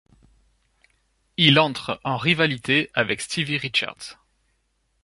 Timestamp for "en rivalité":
2.03-2.89